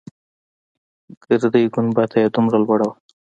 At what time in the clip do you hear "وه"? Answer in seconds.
2.87-2.95